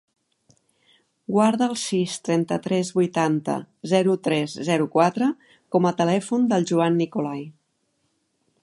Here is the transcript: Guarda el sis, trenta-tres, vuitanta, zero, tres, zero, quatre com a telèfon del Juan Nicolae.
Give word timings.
Guarda 1.35 1.67
el 1.71 1.75
sis, 1.81 2.15
trenta-tres, 2.29 2.89
vuitanta, 3.01 3.59
zero, 3.93 4.17
tres, 4.29 4.57
zero, 4.71 4.89
quatre 4.97 5.29
com 5.77 5.89
a 5.91 5.95
telèfon 6.03 6.51
del 6.55 6.67
Juan 6.73 7.01
Nicolae. 7.05 7.47